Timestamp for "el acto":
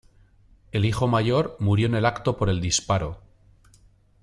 1.93-2.35